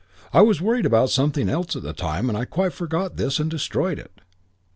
[0.33, 3.51] I was worried about something else at the time, and I quite forgot this and
[3.51, 4.19] I destroyed it.'